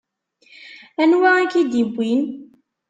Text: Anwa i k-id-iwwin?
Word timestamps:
Anwa 1.01 1.29
i 1.43 1.45
k-id-iwwin? 1.53 2.21